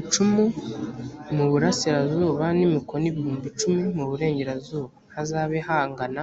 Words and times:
Icumi 0.00 0.44
mu 1.36 1.44
burasirazuba 1.50 2.44
n 2.58 2.60
imikono 2.66 3.04
ibihumbi 3.10 3.46
icumi 3.52 3.80
mu 3.96 4.04
burengerazuba 4.10 4.88
hazabe 5.14 5.58
hangana 5.68 6.22